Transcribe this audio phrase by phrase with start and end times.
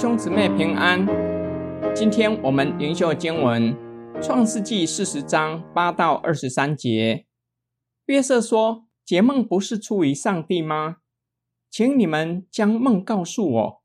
[0.00, 1.06] 兄姊妹平安。
[1.94, 3.76] 今天我们灵修经文
[4.22, 7.26] 《创世纪四十章八到二十三节。
[8.06, 11.00] 约瑟说：“解梦不是出于上帝吗？
[11.70, 13.82] 请你们将梦告诉我。”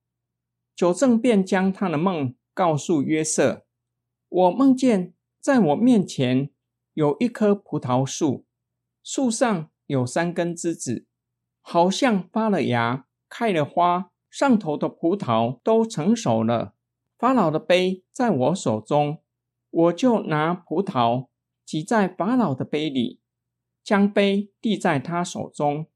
[0.73, 3.65] 九正便将他的梦告诉约瑟
[4.29, 6.49] ：“我梦见在我面前
[6.93, 8.45] 有一棵葡萄树，
[9.03, 11.05] 树上有三根枝子，
[11.59, 16.75] 好像发了芽、开了花。”上头的葡萄都成熟了，
[17.17, 19.19] 法老的杯在我手中，
[19.69, 21.29] 我就拿葡萄
[21.63, 23.21] 挤在法老的杯里，
[23.81, 25.87] 将杯递在他手中。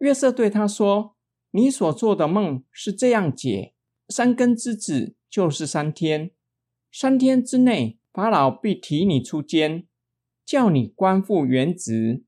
[0.00, 1.16] 约瑟对他说
[1.52, 3.72] ：“你所做的梦是这样解：
[4.10, 6.32] 三根枝子就是三天，
[6.92, 9.88] 三天之内，法老必提你出监，
[10.44, 12.26] 叫你官复原职。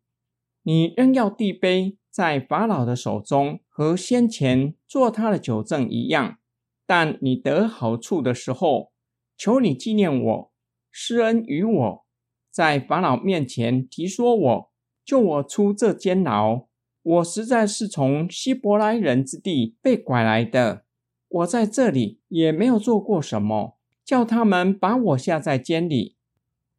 [0.62, 6.36] 你仍要递杯在法老的手中。”和先前做他的酒证一样，
[6.84, 8.92] 但你得好处的时候，
[9.38, 10.52] 求你纪念我，
[10.90, 12.04] 施恩于我，
[12.50, 14.70] 在法老面前提说我，
[15.02, 16.66] 救我出这监牢。
[17.02, 20.84] 我实在是从希伯来人之地被拐来的，
[21.28, 26.16] 我在这里也没有做过什么，叫他们把我下在监里。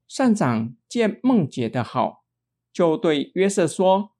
[0.08, 2.26] 善长见梦姐的好，
[2.72, 4.11] 就对约瑟说：“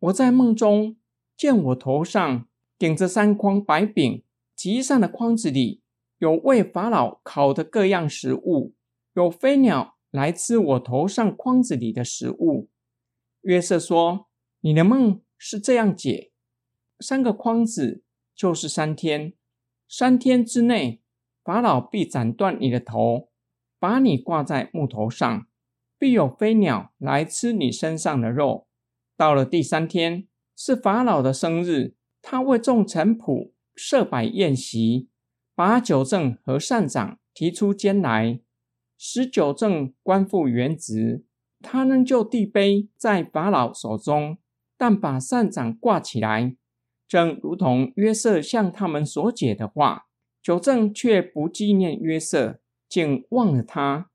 [0.00, 0.96] 我在梦中。”
[1.40, 4.22] 见我头上顶着三筐白饼，
[4.54, 5.80] 其上的筐子里
[6.18, 8.74] 有为法老烤的各样食物，
[9.14, 12.68] 有飞鸟来吃我头上筐子里的食物。
[13.40, 14.28] 约瑟说
[14.60, 16.32] ：“你的梦是这样解：
[16.98, 18.02] 三个筐子
[18.36, 19.32] 就是三天，
[19.88, 21.00] 三天之内，
[21.42, 23.30] 法老必斩断你的头，
[23.78, 25.46] 把你挂在木头上，
[25.98, 28.66] 必有飞鸟来吃你身上的肉。
[29.20, 30.26] 到了第三天。”
[30.56, 35.08] 是法老的生日，他为众臣仆设摆宴席，
[35.54, 38.40] 把九正和善长提出监来，
[38.98, 41.24] 使九正官复原职。
[41.60, 44.38] 他仍旧递杯在法老手中，
[44.76, 46.56] 但把善长挂起来，
[47.06, 50.06] 正如同约瑟向他们所解的话。
[50.42, 54.10] 九正却不纪念约瑟，竟忘了他。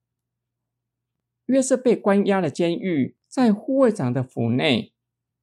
[1.45, 4.91] 约瑟被关押了监狱，在护卫长的府内。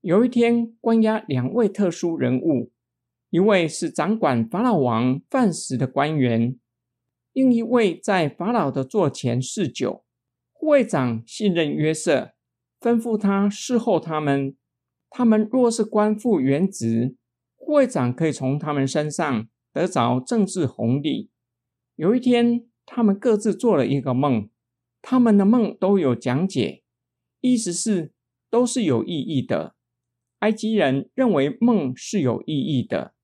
[0.03, 2.73] 有一天，关押两位特殊人物，
[3.31, 6.59] 一位是掌管法老王饭食的官员，
[7.33, 10.05] 另一位在法老的座前侍酒。
[10.51, 12.33] 护卫长信任约瑟，
[12.81, 14.57] 吩咐他侍候他们。
[15.09, 17.15] 他们若是官复原职，
[17.55, 21.31] 护卫长可以从他们身上得着政治红利。
[21.95, 24.51] 有一天，他们各自做了一个梦，
[25.01, 26.83] 他们的梦都有讲解，
[27.41, 28.13] 意思是
[28.51, 29.77] 都是有意义的。
[30.43, 33.15] 埃及人认为梦是有意义的，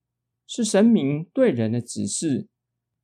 [0.47, 2.47] 是神明对人的指示。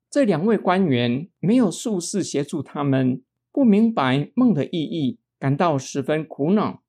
[0.09, 6.85] 这两位官员没有术士协助他们，不明白梦的意义，感到十分苦恼。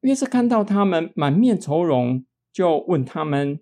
[0.00, 3.60] 约瑟看到他们满面愁容，就问他们。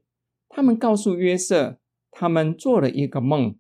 [0.49, 1.81] 他们告诉约瑟，
[2.13, 3.57] 他们做了一个梦。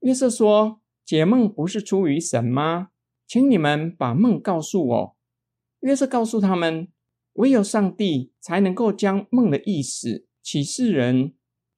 [0.00, 2.88] 约瑟说：“解梦不是出于神吗？
[3.26, 5.16] 请你们把梦告诉我。”
[5.80, 6.88] 约瑟告诉他们。
[7.34, 11.34] 唯有上帝才能够将梦的意思启示人。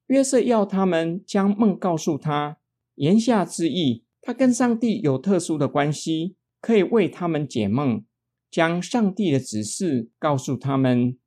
[0.07, 2.57] 约瑟要他们将梦告诉他，
[2.95, 8.05] 言下之意，他跟上帝有特殊的关系，可以为他们解梦，
[8.51, 11.17] 将上帝的指示告诉他们。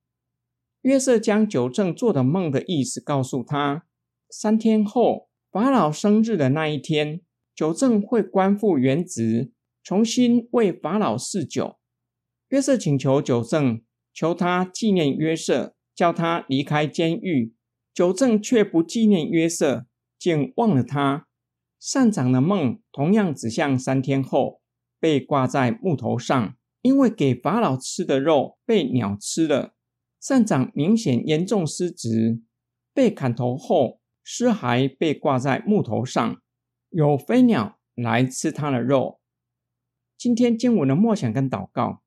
[0.82, 3.86] 约瑟将九正做的梦的意思告诉他。
[4.30, 7.20] 三天后，法老生日的那一天，
[7.54, 9.52] 九正会官复原职，
[9.82, 11.78] 重新为法老侍酒。
[12.50, 13.82] 约瑟请求九正。
[14.18, 17.54] 求他纪念约瑟，叫他离开监狱。
[17.94, 19.86] 九正却不纪念约瑟，
[20.18, 21.28] 竟忘了他。
[21.78, 24.60] 善长的梦同样指向三天后
[24.98, 29.76] 被挂在木头上，因为给法老吃的肉被鸟吃了。
[30.20, 32.42] 善长明显严重失职，
[32.92, 36.42] 被砍头后尸骸被挂在木头上，
[36.90, 39.20] 有飞鸟来吃他的肉。
[40.16, 42.02] 今天经文的默想跟祷告。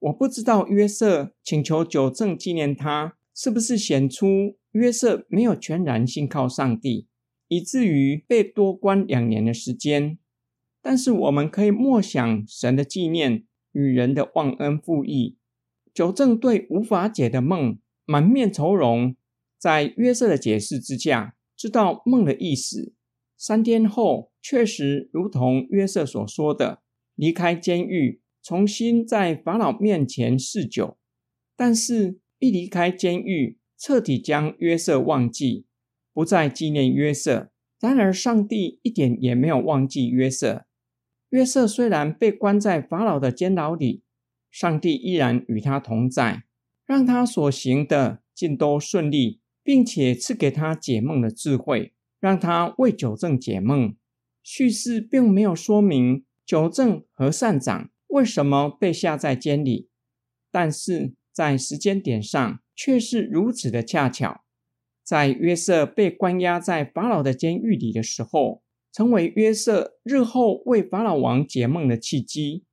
[0.00, 7.06] 我不知道约瑟请求九正纪念他，是不是显出约瑟没有全然信靠上帝，
[7.48, 10.18] 以至于被多关两年的时间。
[10.80, 15.36] 但是我们可以默想神的纪念与人的忘恩负义。
[15.92, 19.14] 九正对无法解的梦满面愁容，
[19.58, 22.94] 在约瑟的解释之下，知道梦的意思。
[23.36, 26.80] 三天后，确实如同约瑟所说的，
[27.14, 28.22] 离开监狱。
[28.42, 30.96] 重新在法老面前嗜酒，
[31.56, 35.66] 但是一离开监狱，彻底将约瑟忘记，
[36.12, 37.50] 不再纪念约瑟，
[37.80, 40.66] 然而，上帝一点也没有忘记约瑟。
[41.30, 44.02] 约瑟虽然被关在法老的监牢里，
[44.50, 46.44] 上帝依然与他同在，
[46.84, 53.94] 让他所行的尽都顺利，并且赐给他解梦的智慧，让他为九正解梦。
[54.42, 59.88] 叙事并没有说明九正和善长为什么被下在监里，
[60.50, 64.44] 但是在时间点上却是如此的恰巧。
[65.02, 68.62] 在约瑟被关押在法老的监狱里的时候，
[68.92, 72.64] 成为约瑟日后为法老王解梦的契机，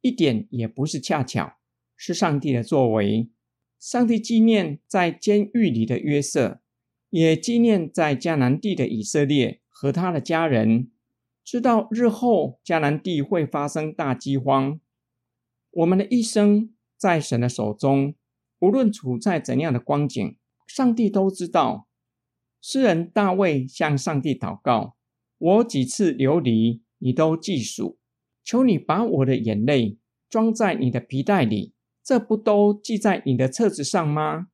[0.00, 1.58] 一点也不是恰巧，
[1.96, 3.30] 是上帝的作为。
[3.78, 6.60] 上帝纪念在监狱里的约瑟，
[7.08, 10.90] 也纪念在迦南地的以色列和他的家人，
[11.44, 14.80] 知道日后迦南地会发生大饥荒。
[15.70, 18.14] 我们的一生在神的手中，
[18.60, 20.36] 无论处在怎样的光景。
[20.66, 21.88] 上帝都知道。
[22.60, 24.96] 诗人大卫向上帝祷告
[25.38, 27.98] ：“我几次流离，你都记数。
[28.44, 29.98] 求你把我的眼泪
[30.28, 31.72] 装在你的皮带里，
[32.04, 34.48] 这不都记在你的册子上吗？”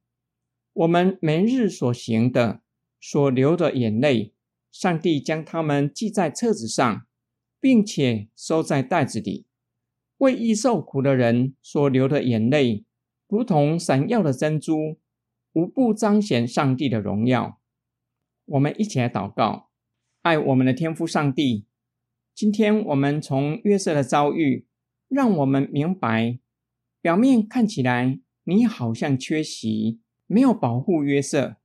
[0.72, 2.60] 我们每日所行的、
[3.00, 4.34] 所流的眼泪，
[4.78, 7.06] 上帝将它们记在册子上，
[7.58, 9.46] 并且收在袋子里。
[10.18, 12.84] 为易受苦的人所流的眼泪，
[13.26, 14.98] 如同闪耀的珍珠。
[15.54, 17.58] 无不彰显上帝的荣耀。
[18.44, 19.70] 我们一起来祷告，
[20.20, 21.64] 爱我们的天父上帝。
[22.34, 24.66] 今天我们从约瑟的遭遇，
[25.08, 26.38] 让我们明白，
[27.00, 31.56] 表面看起来你好像缺席，没有保护约瑟；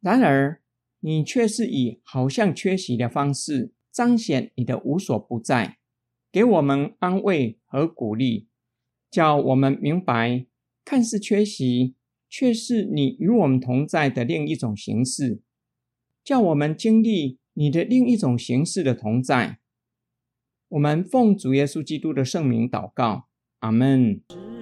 [0.00, 0.62] 然而
[1.06, 5.78] 你却是以好像缺席的方式，彰显你的无所不在，
[6.32, 8.48] 给我们安慰和鼓励，
[9.08, 10.46] 叫我们明白，
[10.84, 11.94] 看似缺席。
[12.28, 15.40] 却是你与我们同在的另一种形式，
[16.24, 19.60] 叫我们经历你的另一种形式的同在。
[20.70, 23.28] 我们奉主耶稣基督的圣名祷告，
[23.60, 24.55] 阿门。